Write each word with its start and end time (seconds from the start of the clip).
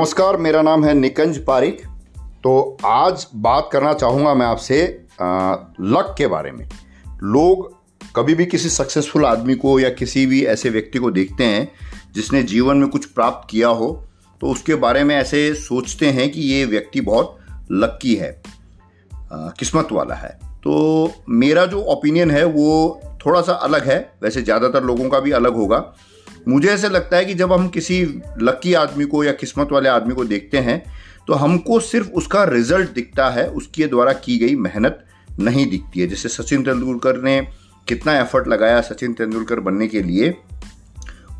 नमस्कार, 0.00 0.36
मेरा 0.36 0.60
नाम 0.62 0.84
है 0.84 0.92
निकंज 0.94 1.38
पारिक। 1.44 1.80
तो 2.44 2.76
आज 2.86 3.26
बात 3.36 3.68
करना 3.72 3.92
चाहूँगा 3.94 4.32
मैं 4.34 4.46
आपसे 4.46 4.78
लक 5.16 6.14
के 6.18 6.26
बारे 6.26 6.52
में। 6.52 6.64
लोग 7.24 7.68
कभी 8.16 8.34
भी 8.34 8.46
किसी 8.46 8.68
सक्सेसफुल 8.68 9.24
आदमी 9.26 9.54
को 9.54 9.78
या 9.80 9.90
किसी 9.90 10.24
भी 10.26 10.42
ऐसे 10.44 10.70
व्यक्ति 10.70 10.98
को 10.98 11.10
देखते 11.10 11.44
हैं, 11.44 11.68
जिसने 12.14 12.42
जीवन 12.44 12.76
में 12.76 12.88
कुछ 12.88 13.06
प्राप्त 13.06 13.46
किया 13.50 13.68
हो 13.68 13.92
तो 14.40 14.50
उसके 14.50 14.74
बारे 14.76 15.04
में 15.04 15.14
ऐसे 15.16 15.52
सोचते 15.56 16.10
हैं 16.10 16.30
कि 16.32 16.40
ये 16.42 16.64
व्यक्ति 16.64 17.00
बहुत 17.00 17.36
लक्की 17.72 18.14
है 18.14 18.32
किस्मत 19.32 19.92
वाला 19.92 20.14
है। 20.14 20.38
तो 20.64 21.12
मेरा 21.28 21.66
जो 21.66 21.82
ओपिनियन 21.88 22.30
है, 22.30 22.44
वो 22.44 23.00
थोड़ा 23.26 23.40
सा 23.42 23.52
अलग 23.54 23.88
है। 23.88 23.98
वैसे 24.22 24.42
ज़्यादातर 24.42 24.84
लोगों 24.84 25.08
का 25.10 25.20
भी 25.20 25.30
अलग 25.32 25.56
होगा। 25.56 25.78
मुझे 26.48 26.68
ऐसे 26.68 26.88
लगता 26.88 27.16
है 27.16 27.24
कि 27.24 27.34
जब 27.34 27.52
हम 27.52 27.68
किसी 27.68 28.02
लक्की 28.38 28.74
आदमी 28.74 29.04
को 29.04 29.22
या 29.24 29.32
किस्मत 29.32 29.68
वाले 29.72 29.88
आदमी 29.88 30.14
को 30.14 30.24
देखते 30.24 30.58
हैं 30.58 30.82
तो 31.28 31.34
हमको 31.34 31.78
सिर्फ़ 31.80 32.08
उसका 32.10 32.44
रिज़ल्ट 32.44 32.90
दिखता 32.90 33.28
है, 33.30 33.46
उसके 33.48 33.86
द्वारा 33.86 34.12
की 34.14 34.38
गई 34.38 34.54
मेहनत 34.56 35.04
नहीं 35.40 35.68
दिखती 35.70 36.00
है। 36.00 36.06
जैसे 36.06 36.28
सचिन 36.28 36.62
तेंदुलकर 36.64 37.20
ने 37.22 37.40
कितना 37.88 38.18
एफर्ट 38.18 38.48
लगाया 38.48 38.80
सचिन 38.80 39.12
तेंदुलकर 39.12 39.60
बनने 39.60 39.88
के 39.88 40.02
लिए, 40.02 40.34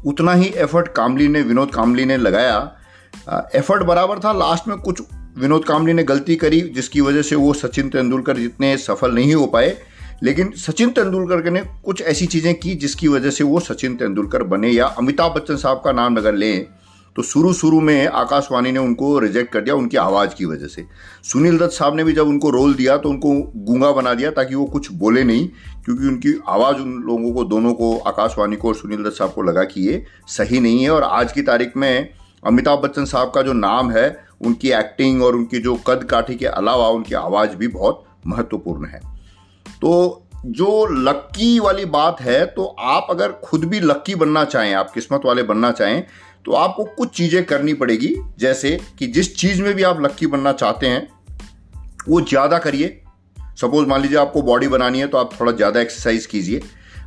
उतना 0.07 0.35
ही 0.35 0.53
एफर्ट 0.57 0.89
कामली 0.89 1.29
ने, 1.29 1.43
विनोद 1.43 1.75
कामली 1.75 2.05
ने 2.05 2.17
लगाया। 2.17 3.51
एफर्ट 3.55 3.83
बराबर 3.83 4.19
था 4.19 4.33
लास्ट 4.33 4.69
में 4.69 4.77
कुछ 4.79 5.03
विनोद 5.39 5.65
कामली 5.65 5.93
ने 5.93 6.03
गलती 6.05 6.37
करी, 6.37 6.61
जिसकी 6.61 7.01
वजह 7.01 7.23
से 7.23 7.37
वो 7.37 7.53
सचिन 7.55 7.89
तेंदुलकर 7.89 8.37
जितने 8.37 8.77
सफल 8.77 9.15
नहीं 9.15 9.35
हो 9.35 9.47
पाए 9.47 9.77
लेकिन 10.23 10.51
सचिन 10.57 10.91
तेंदुलकर 10.91 11.51
ने 11.51 11.61
कुछ 11.85 12.03
ऐसी 12.03 12.27
चीज़ें 12.27 12.55
की 12.55 12.75
जिसकी 12.75 13.09
वजह 13.09 13.31
से 13.31 13.45
वो 13.45 13.61
सचिन 13.61 13.97
तेंदुलकर 13.97 14.43
बने 14.43 14.71
या 14.71 14.87
अमिताभ 14.99 15.33
बच्चन 15.33 15.57
साहब 15.57 15.81
का 15.85 15.93
नाम 15.93 16.17
अगर 16.17 16.35
लें 16.35 16.67
तो 17.17 17.23
शुरू 17.23 17.53
शुरू 17.53 17.81
में 17.81 18.07
आकाशवाणी 18.07 18.73
ने 18.73 18.79
उनको 18.79 19.19
रिजेक्ट 19.19 19.53
कर 19.53 19.61
दिया 19.61 19.75
उनकी 19.75 19.97
आवाज़ 19.97 20.35
की 20.35 20.45
वजह 20.45 20.67
से। 20.67 20.85
सुनील 21.25 21.59
दत्त 21.59 21.73
साहब 21.73 21.97
ने 21.97 22.05
भी 22.05 22.13
जब 22.13 22.29
उनको 22.29 22.51
रोल 22.51 22.75
दिया 22.75 22.97
तो 22.97 23.09
उनको 23.09 23.33
गूँगा 23.57 23.91
बना 23.93 24.15
दिया 24.15 24.31
ताकि 24.31 24.55
वो 24.55 24.65
कुछ 24.65 24.91
बोले 24.93 25.25
नहीं, 25.25 25.49
क्योंकि 25.85 26.07
उनकी 26.07 26.35
आवाज़ 26.49 26.77
उन 26.77 26.93
लोगों 27.07 27.33
को, 27.33 27.45
दोनों 27.45 27.73
को, 27.75 27.97
आकाशवाणी 27.99 28.57
को 28.57 28.69
और 28.69 28.75
सुनील 28.75 29.05
दत्त 29.05 29.17
साहब 29.17 29.31
को 29.31 29.43
लगा 29.43 29.65
कि 29.65 29.89
ये 29.89 30.05
सही 30.29 30.61
नहीं 30.61 30.83
है। 30.83 30.91
और 30.91 31.03
आज 31.03 31.33
की 31.33 31.43
तारीख 31.43 31.77
में 31.77 32.09
अमिताभ 32.43 32.79
बच्चन 32.79 33.05
साहब 33.05 33.33
का 33.35 33.43
जो 33.43 33.53
नाम 33.53 33.91
है, 33.91 34.25
उनकी 34.41 34.71
एक्टिंग 34.71 35.23
और 35.23 35.37
उनकी 35.37 35.59
जो 35.59 35.75
कद 35.87 36.05
काठी 36.05 36.35
के 36.35 36.47
अलावा 36.47 36.89
उनकी 36.89 37.15
आवाज़ 37.17 37.57
भी 37.57 37.69
बहुत 37.69 38.05
महत्वपूर्ण 38.27 38.87
है। 38.87 39.10
तो 39.83 40.27
जो 40.47 40.87
लक्की 41.03 41.59
वाली 41.61 41.85
बात 41.87 42.21
है 42.21 42.45
तो 42.47 42.65
आप 42.81 43.07
अगर 43.11 43.33
खुद 43.45 43.65
भी 43.65 43.81
लक्की 43.81 44.15
बनना 44.15 44.45
चाहें, 44.45 44.75
आप 44.75 44.91
किस्मत 44.91 45.23
वाले 45.25 45.43
बनना 45.43 45.71
चाहें 45.73 46.05
तो 46.47 46.53
आपको 46.55 46.85
कुछ 46.87 47.11
चीज़ें 47.11 47.45
करनी 47.45 47.73
पड़ेगी। 47.75 48.15
जैसे 48.39 48.79
कि 48.99 49.07
जिस 49.09 49.35
चीज़ 49.37 49.63
में 49.63 49.73
भी 49.75 49.83
आप 49.83 50.01
लक्की 50.03 50.27
बनना 50.27 50.53
चाहते 50.55 50.87
हैं, 50.87 51.09
वो 52.09 52.21
ज़्यादा 52.21 52.59
करिए। 52.59 53.01
सपोज़ 53.57 53.87
मान 53.89 54.03
लीजिए 54.03 54.19
आपको 54.19 54.43
बॉडी 54.43 54.69
बनानी 54.69 55.01
है 55.01 55.07
तो 55.07 55.19
आप 55.19 55.41
थोड़ा 55.41 55.53
ज़्यादा 55.53 55.81
एक्सरसाइज 55.81 56.27
कीजिए। 56.27 56.61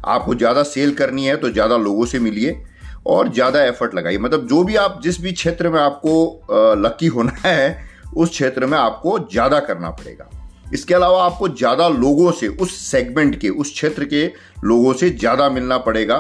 आपको 0.06 0.36
ज़्यादा 0.36 0.64
सेल 0.66 0.94
करनी 0.94 1.26
है 1.26 1.36
तो 1.38 1.50
ज़्यादा 1.50 1.78
लोगों 1.80 2.06
से 2.06 2.20
मिलिए 2.20 2.62
और 3.08 3.32
ज़्यादा 3.34 3.64
एफर्ट 3.64 3.96
लगाइए। 3.96 4.18
मतलब 4.18 4.48
जो 4.48 4.64
भी 4.64 4.76
आप, 4.76 5.00
जिस 5.04 5.22
भी 5.22 5.32
क्षेत्र 5.32 5.70
में 5.70 5.80
आपको 5.80 6.76
लक्की 6.78 7.08
होना 7.08 7.34
है, 7.40 7.86
उस 8.16 8.30
क्षेत्र 8.30 8.66
में 8.66 8.78
आपको 8.78 9.18
ज़्यादा 9.22 9.60
करना 9.62 9.90
पड़ेगा। 9.92 10.30
इसके 10.74 10.94
अलावा 10.94 11.24
आपको 11.26 11.48
ज़्यादा 11.50 11.88
लोगों 11.90 12.32
से, 12.32 12.48
उस 12.48 12.76
सेगमेंट 12.82 13.40
के, 13.40 13.50
उस 13.50 13.72
क्षेत्र 13.72 14.06
के 14.06 14.26
लोगों 14.64 14.94
से 14.94 15.10
ज़्यादा 15.10 15.50
मिलना 15.50 15.78
पड़ेगा। 15.80 16.18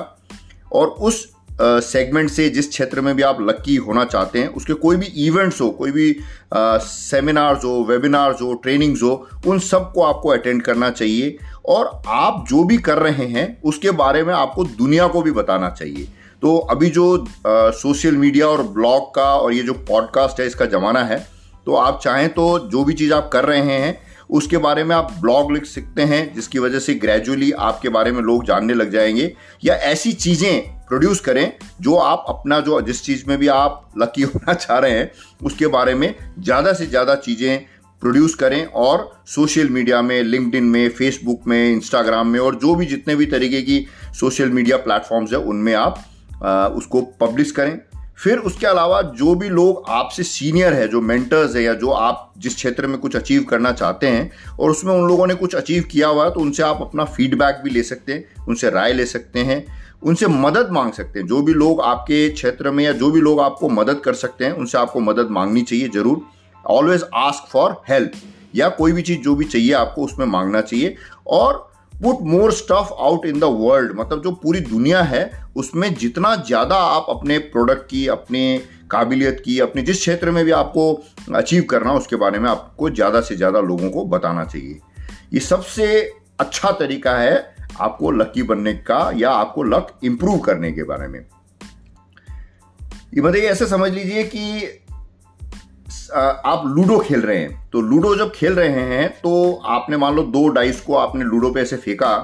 और 0.71 0.87
उस 0.87 1.27
सेगमेंट 1.61 2.29
से, 2.29 2.47
जिस 2.49 2.69
क्षेत्र 2.69 3.01
में 3.01 3.15
भी 3.15 3.23
आप 3.23 3.37
लक्की 3.41 3.75
होना 3.77 4.03
चाहते 4.05 4.39
हैं, 4.39 4.47
उसके 4.49 4.73
कोई 4.75 4.95
भी 4.95 5.05
इवेंट्स 5.25 5.59
हो, 5.61 5.69
कोई 5.71 5.91
भी 5.91 6.15
सेमिनार्स 6.55 7.63
हो 7.65 7.83
वेबिनार्स 7.83 8.41
हो 8.41 8.53
ट्रेनिंग्स 8.53 9.03
हो, 9.03 9.11
उन 9.47 9.59
सबको 9.61 10.03
आपको 10.03 10.29
अटेंड 10.29 10.61
करना 10.61 10.89
चाहिए। 10.91 11.37
और 11.65 12.01
आप 12.07 12.45
जो 12.49 12.63
भी 12.63 12.77
कर 12.79 12.97
रहे 12.99 13.25
हैं, 13.27 13.61
उसके 13.63 13.91
बारे 13.93 14.23
में 14.23 14.33
आपको 14.33 14.63
दुनिया 14.63 15.07
को 15.07 15.21
भी 15.21 15.31
बताना 15.31 15.69
चाहिए। 15.69 16.07
तो 16.43 16.55
अभी 16.57 16.89
जो 16.89 17.25
सोशल 17.47 18.15
मीडिया 18.17 18.47
और 18.47 18.61
ब्लॉग 18.69 19.13
का 19.15 19.33
और 19.35 19.53
ये 19.53 19.63
जो 19.63 19.73
पॉडकास्ट 19.87 20.39
है, 20.39 20.47
इसका 20.47 20.65
ज़माना 20.67 21.03
है 21.03 21.17
तो 21.65 21.75
आप 21.75 21.99
चाहें 22.03 22.27
तो 22.29 22.47
जो 22.69 22.83
भी 22.83 22.93
चीज़ 22.93 23.13
आप 23.13 23.29
कर 23.33 23.45
रहे 23.45 23.61
हैं 23.61 23.97
उसके 24.29 24.57
बारे 24.57 24.83
में 24.83 24.95
आप 24.95 25.11
ब्लॉग 25.21 25.51
लिख 25.51 25.65
सकते 25.65 26.01
हैं 26.01 26.33
जिसकी 26.35 26.59
वजह 26.59 26.79
से 26.79 26.93
ग्रेजुअली 26.95 27.51
आपके 27.51 27.89
बारे 27.89 28.11
में 28.11 28.21
लोग 28.21 28.45
जानने 28.45 28.73
लग 28.73 28.91
जाएँगे। 28.91 29.33
या 29.63 29.75
ऐसी 29.75 30.13
चीज़ें 30.13 30.61
प्रोड्यूस 30.87 31.19
करें 31.19 31.51
जो 31.81 31.95
आप 31.95 32.25
अपना 32.29 32.59
जो 32.59 32.81
जिस 32.81 33.03
चीज़ 33.03 33.23
में 33.27 33.37
भी 33.37 33.47
आप 33.47 33.91
लकी 33.97 34.21
होना 34.33 34.53
चाह 34.53 34.79
रहे 34.79 34.91
हैं 34.91 35.11
उसके 35.43 35.67
बारे 35.67 35.93
में 35.95 36.13
ज़्यादा 36.39 36.73
से 36.73 36.85
ज़्यादा 36.85 37.15
चीज़ें 37.15 37.65
प्रोड्यूस 38.01 38.33
करें। 38.35 38.65
और 38.65 39.11
सोशल 39.27 39.69
मीडिया 39.69 40.01
में 40.01 40.21
लिंकड 40.23 40.61
में 40.61 40.89
फेसबुक 40.89 41.47
में 41.47 41.71
इंस्टाग्राम 41.73 42.27
में 42.27 42.39
और 42.39 42.55
जो 42.55 42.75
भी 42.75 42.85
जितने 42.85 43.15
भी 43.15 43.25
तरीके 43.25 43.61
की 43.61 43.85
सोशल 44.19 44.49
मीडिया 44.49 44.77
प्लेटफॉर्म्स 44.77 45.31
है 45.33 45.39
उनमें 45.39 45.73
आप 45.73 46.03
आ, 46.45 46.67
उसको 46.67 47.01
पब्लिश 47.01 47.51
करें। 47.51 47.79
फिर 48.17 48.37
उसके 48.39 48.65
अलावा 48.67 49.01
जो 49.01 49.33
भी 49.35 49.49
लोग 49.49 49.83
आपसे 49.89 50.23
सीनियर 50.23 50.73
है, 50.73 50.87
जो 50.87 51.01
मेंटर्स 51.01 51.55
है 51.55 51.63
या 51.63 51.73
जो 51.73 51.89
आप 51.89 52.33
जिस 52.37 52.55
क्षेत्र 52.55 52.87
में 52.87 52.97
कुछ 52.97 53.15
अचीव 53.15 53.43
करना 53.43 53.71
चाहते 53.71 54.07
हैं 54.07 54.57
और 54.59 54.71
उसमें 54.71 54.93
उन 54.93 55.07
लोगों 55.07 55.27
ने 55.27 55.35
कुछ 55.35 55.55
अचीव 55.55 55.83
किया 55.91 56.07
हुआ 56.07 56.25
है 56.25 56.31
तो 56.31 56.39
उनसे 56.39 56.63
आप 56.63 56.81
अपना 56.81 57.05
फीडबैक 57.05 57.61
भी 57.63 57.69
ले 57.69 57.83
सकते 57.83 58.13
हैं, 58.13 58.45
उनसे 58.45 58.69
राय 58.69 58.93
ले 58.93 59.05
सकते 59.05 59.39
हैं, 59.39 59.65
उनसे 60.03 60.27
मदद 60.27 60.69
मांग 60.71 60.91
सकते 60.91 61.19
हैं। 61.19 61.27
जो 61.27 61.41
भी 61.41 61.53
लोग 61.53 61.81
आपके 61.81 62.29
क्षेत्र 62.29 62.71
में 62.71 62.83
या 62.83 62.91
जो 62.93 63.11
भी 63.11 63.21
लोग 63.21 63.39
आपको 63.39 63.69
मदद 63.71 64.01
कर 64.05 64.13
सकते 64.13 64.45
हैं, 64.45 64.51
उनसे 64.53 64.77
आपको 64.77 64.99
मदद 64.99 65.27
मांगनी 65.31 65.61
चाहिए 65.61 65.89
ज़रूर। 65.89 66.21
ऑलवेज 66.65 67.05
आस्क 67.15 67.51
फॉर 67.51 67.81
हेल्प 67.89 68.11
या 68.55 68.69
कोई 68.71 68.91
भी 68.91 69.01
चीज़ 69.01 69.19
जो 69.19 69.35
भी 69.35 69.45
चाहिए 69.45 69.73
आपको 69.73 70.03
उसमें 70.03 70.25
मांगना 70.27 70.61
चाहिए। 70.61 70.95
और 71.27 71.72
put 72.03 72.21
more 72.23 72.51
stuff 72.51 72.91
out 72.99 73.25
in 73.25 73.39
the 73.39 73.43
world 73.59 73.91
मतलब 73.99 74.21
जो 74.23 74.31
पूरी 74.33 74.59
दुनिया 74.61 75.01
है, 75.03 75.29
उसमें 75.55 75.93
जितना 75.95 76.35
ज़्यादा 76.37 76.75
आप 76.75 77.05
अपने 77.09 77.37
प्रोडक्ट 77.37 77.89
की, 77.89 78.07
अपने 78.07 78.57
काबिलियत 78.91 79.41
की, 79.45 79.59
अपने 79.59 79.81
जिस 79.81 79.99
क्षेत्र 79.99 80.31
में 80.31 80.43
भी 80.45 80.51
आपको 80.51 80.93
अचीव 81.35 81.63
करना 81.69 81.93
उसके 81.93 82.15
बारे 82.15 82.39
में 82.39 82.49
आपको 82.49 82.89
ज़्यादा 82.89 83.21
से 83.21 83.35
ज़्यादा 83.35 83.59
लोगों 83.61 83.89
को 83.89 84.05
बताना 84.07 84.43
चाहिए। 84.45 84.79
ये 85.33 85.39
सबसे 85.39 85.87
अच्छा 86.39 86.71
तरीका 86.71 87.15
है 87.17 87.55
आपको 87.81 88.11
लकी 88.11 88.43
बनने 88.43 88.73
का 88.73 89.09
या 89.15 89.29
आपको 89.31 89.63
लक 89.63 89.99
इंप्रूव 90.03 90.37
करने 90.39 90.71
के 90.71 90.83
बारे 90.83 91.07
में। 91.07 91.19
ये 93.13 93.21
बताइए, 93.21 93.45
ऐसे 93.45 93.65
समझ 93.67 93.91
लीजिए 93.91 94.23
कि 94.25 94.82
आप 96.15 96.63
लूडो 96.67 96.97
खेल 96.99 97.21
रहे 97.21 97.37
हैं। 97.37 97.69
तो 97.71 97.81
लूडो 97.81 98.15
जब 98.15 98.31
खेल 98.31 98.53
रहे 98.53 98.81
हैं 98.87 99.09
तो 99.17 99.53
आपने 99.67 99.97
मान 99.97 100.15
लो 100.15 100.23
दो 100.23 100.47
डाइस 100.49 100.81
को 100.81 100.95
आपने 100.97 101.25
लूडो 101.25 101.49
पे 101.51 101.61
ऐसे 101.61 101.77
फेंका 101.77 102.15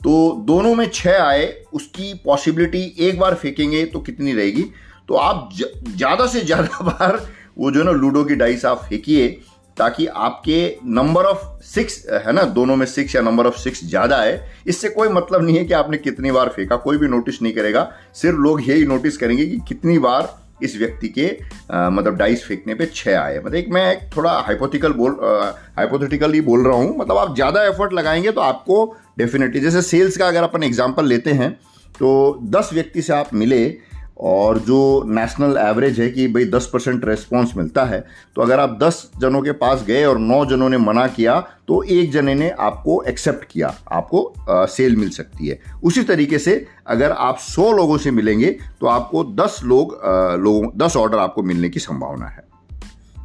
तो 0.00 0.32
दोनों 0.46 0.74
में 0.74 0.88
छह 0.90 1.22
आए, 1.22 1.44
उसकी 1.72 2.12
पॉसिबिलिटी 2.24 2.82
एक 3.00 3.18
बार 3.18 3.34
फेंकेंगे 3.34 3.84
तो 3.84 4.00
कितनी 4.00 4.32
रहेगी? 4.32 4.64
तो 5.08 5.14
आप 5.16 5.48
ज़्यादा 5.52 6.26
से 6.26 6.40
ज़्यादा 6.40 6.84
बार 6.84 7.20
वो 7.58 7.70
जो 7.70 7.80
है 7.80 7.86
ना 7.86 7.92
लूडो 7.92 8.24
की 8.24 8.34
डाइस 8.34 8.64
आप 8.64 8.84
फेंकिए, 8.88 9.28
ताकि 9.76 10.06
आपके 10.06 10.76
नंबर 10.86 11.24
ऑफ़ 11.24 11.44
सिक्स 11.64 12.04
है 12.16 12.32
ना, 12.32 12.42
दोनों 12.42 12.76
में 12.76 12.86
सिक्स 12.86 13.14
या 13.16 13.22
नंबर 13.22 13.46
ऑफ़ 13.46 13.56
सिक्स 13.58 13.84
ज़्यादा 13.84 14.16
है। 14.16 14.44
इससे 14.66 14.88
कोई 14.88 15.08
मतलब 15.08 15.44
नहीं 15.44 15.56
है 15.58 15.64
कि 15.64 15.74
आपने 15.74 15.98
कितनी 15.98 16.30
बार 16.30 16.48
फेंका, 16.48 16.76
कोई 16.76 16.96
भी 16.96 17.08
नोटिस 17.08 17.42
नहीं 17.42 17.52
करेगा। 17.52 17.90
सिर्फ़ 18.14 18.38
लोग 18.38 18.68
यही 18.68 18.84
नोटिस 18.86 19.16
करेंगे 19.16 19.46
कि 19.46 19.58
कितनी 19.68 19.98
बार 19.98 20.34
इस 20.62 20.76
व्यक्ति 20.78 21.08
के 21.08 21.26
आ, 21.70 21.90
मतलब 21.90 22.16
डाइस 22.16 22.44
फेंकने 22.44 22.74
पे 22.74 22.86
छः 22.94 23.18
आए 23.18 23.38
मतलब 23.38 23.54
एक 23.54 23.68
मैं 23.72 23.90
एक 23.92 24.08
थोड़ा 24.16 24.32
हाइपोथिकल 24.46 24.92
बोल 24.92 25.18
हाइपोथेटिकली 25.78 26.40
बोल 26.40 26.66
रहा 26.66 26.76
हूँ। 26.76 26.96
मतलब 26.98 27.18
आप 27.18 27.34
ज़्यादा 27.34 27.64
एफर्ट 27.64 27.92
लगाएँगे 27.92 28.30
तो 28.30 28.40
आपको 28.40 28.84
डेफिनेटली 29.18 29.60
जैसे 29.60 29.82
सेल्स 29.82 30.16
का 30.16 30.28
अगर 30.28 30.42
अपन 30.42 30.62
एग्ज़ाम्पल 30.62 31.06
लेते 31.06 31.30
हैं 31.32 31.50
तो 31.94 32.38
दस 32.50 32.70
व्यक्ति 32.72 33.02
से 33.02 33.12
आप 33.12 33.34
मिले 33.34 33.64
और 34.22 34.58
जो 34.58 35.02
नेशनल 35.06 35.56
एवरेज 35.58 36.00
है 36.00 36.10
कि 36.10 36.26
भाई 36.28 36.44
दस 36.44 36.70
परसेंट 36.72 37.04
रेस्पॉन्स 37.04 37.56
मिलता 37.56 37.84
है 37.84 38.04
तो 38.36 38.42
अगर 38.42 38.60
आप 38.60 38.78
दस 38.82 39.10
जनों 39.20 39.42
के 39.42 39.52
पास 39.52 39.84
गए 39.86 40.04
और 40.04 40.18
नौ 40.18 40.44
जनों 40.44 40.68
ने 40.68 40.78
मना 40.78 41.06
किया 41.06 41.40
तो 41.68 41.82
एक 41.82 42.12
जने 42.12 42.34
ने 42.34 42.50
आपको 42.50 43.02
एक्सेप्ट 43.02 43.44
किया 43.50 43.74
आपको 43.92 44.32
आ, 44.50 44.64
सेल 44.66 44.96
मिल 44.96 45.10
सकती 45.10 45.48
है। 45.48 45.58
उसी 45.84 46.02
तरीके 46.02 46.38
से 46.38 46.66
अगर 46.86 47.10
आप 47.10 47.38
सौ 47.38 47.72
लोगों 47.72 47.98
से 47.98 48.10
मिलेंगे 48.10 48.56
तो 48.80 48.86
आपको 48.86 49.24
दस 49.24 49.60
लोग 49.64 50.00
लोगों 50.40 50.70
दस 50.76 50.96
ऑर्डर 50.96 51.18
आपको 51.18 51.42
मिलने 51.42 51.68
की 51.68 51.80
संभावना 51.80 52.26
है। 52.26 52.44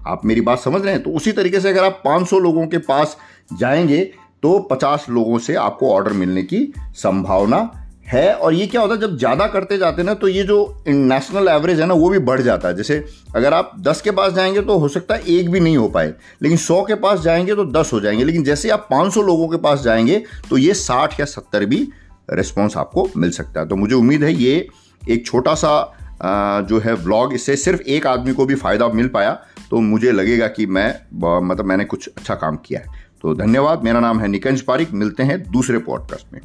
आप 0.07 0.25
मेरी 0.25 0.41
बात 0.41 0.59
समझ 0.59 0.81
रहे 0.81 0.93
हैं? 0.93 1.03
तो 1.03 1.09
उसी 1.09 1.31
तरीके 1.31 1.59
से 1.59 1.69
अगर 1.69 1.83
आप 1.83 2.01
500 2.07 2.39
लोगों 2.39 2.67
के 2.67 2.77
पास 2.77 3.17
जाएँगे 3.59 4.03
तो 4.43 4.67
50 4.71 5.09
लोगों 5.09 5.39
से 5.39 5.55
आपको 5.55 5.93
ऑर्डर 5.93 6.13
मिलने 6.13 6.43
की 6.43 6.73
संभावना 6.77 7.86
है 8.07 8.33
और 8.33 8.53
ये 8.53 8.65
क्या 8.67 8.81
होता 8.81 8.93
है, 8.93 8.99
जब 9.01 9.17
ज़्यादा 9.17 9.47
करते 9.47 9.77
जाते 9.77 10.03
ना 10.03 10.13
तो 10.13 10.27
ये 10.27 10.43
जो 10.43 10.83
नेशनल 10.87 11.47
एवरेज 11.47 11.79
है 11.79 11.85
ना, 11.85 11.93
वो 11.93 12.09
भी 12.09 12.19
बढ़ 12.21 12.41
जाता 12.41 12.67
है। 12.67 12.75
जैसे 12.75 13.03
अगर 13.35 13.53
आप 13.53 13.71
दस 13.79 14.01
के 14.01 14.11
पास 14.11 14.33
जाएँगे 14.33 14.61
तो 14.61 14.77
हो 14.77 14.87
सकता 14.87 15.15
है 15.15 15.23
एक 15.29 15.49
भी 15.51 15.59
नहीं 15.59 15.77
हो 15.77 15.87
पाए, 15.89 16.13
लेकिन 16.41 16.57
सौ 16.57 16.81
के 16.83 16.95
पास 16.95 17.19
जाएँगे 17.21 17.55
तो 17.55 17.65
दस 17.71 17.89
हो 17.93 17.99
जाएँगे। 17.99 18.23
लेकिन 18.23 18.43
जैसे 18.43 18.69
आप 18.69 18.87
पाँच 18.91 19.13
सौ 19.13 19.21
लोगों 19.21 19.47
के 19.47 19.57
पास 19.57 19.81
जाएँगे 19.81 20.23
तो 20.49 20.57
ये 20.57 20.73
साठ 20.75 21.19
या 21.19 21.25
सत्तर 21.25 21.65
भी 21.65 21.87
रिस्पॉन्स 22.29 22.77
आपको 22.77 23.07
मिल 23.17 23.31
सकता 23.31 23.59
है। 23.59 23.67
तो 23.67 23.75
मुझे 23.75 23.95
उम्मीद 23.95 24.23
है 24.23 24.33
ये 24.33 24.67
एक 25.01 25.25
छोटा 25.25 25.53
सा 25.55 26.63
जो 26.69 26.79
है 26.79 26.93
व्लॉग 26.95 27.33
इससे 27.33 27.55
सिर्फ़ 27.55 27.81
एक 27.81 28.07
आदमी 28.07 28.33
को 28.33 28.45
भी 28.45 28.55
फ़ायदा 28.55 28.87
मिल 28.89 29.07
पाया। 29.07 29.31
तो 29.69 29.79
मुझे 29.81 30.11
लगेगा 30.11 30.47
कि 30.47 30.65
मैं 30.67 30.89
मतलब 31.13 31.65
मैंने 31.65 31.85
कुछ 31.85 32.07
अच्छा 32.09 32.35
काम 32.35 32.55
किया 32.65 32.79
है। 32.79 33.05
तो 33.23 33.33
धन्यवाद, 33.35 33.83
मेरा 33.83 33.99
नाम 33.99 34.19
है 34.19 34.27
निकंज 34.27 34.61
पारिक, 34.61 34.91
मिलते 34.93 35.23
हैं 35.23 35.43
दूसरे 35.51 35.77
पॉडकास्ट 35.79 36.33
में। 36.33 36.39